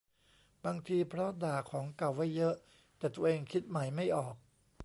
[0.65, 2.55] บางทีเพราะด่าของเก่าไว้เยอะ
[2.97, 4.35] แต่ตัวเองคิดใหม่ไม่ออก